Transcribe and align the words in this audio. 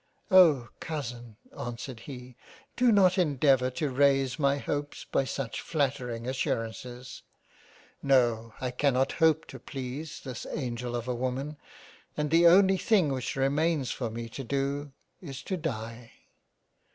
"Oh! 0.31 0.69
Cousin 0.79 1.37
answered 1.55 1.99
he, 2.09 2.35
do 2.75 2.91
not 2.91 3.19
endeavour 3.19 3.69
to 3.69 3.91
raise 3.91 4.39
my 4.39 4.57
hopes 4.57 5.05
by 5.05 5.25
such 5.25 5.61
flattering 5.61 6.25
assurances. 6.27 7.21
No, 8.01 8.55
I 8.59 8.71
cannot 8.71 9.11
hope 9.11 9.45
to 9.49 9.59
please 9.59 10.21
this 10.21 10.47
angel 10.49 10.95
of 10.95 11.07
a 11.07 11.13
Woman, 11.13 11.57
and 12.17 12.31
the 12.31 12.47
only 12.47 12.77
thing 12.79 13.09
which 13.09 13.35
remains 13.35 13.91
for 13.91 14.09
me 14.09 14.27
to 14.29 14.43
do, 14.43 14.91
is 15.21 15.43
to 15.43 15.55
die." 15.55 16.11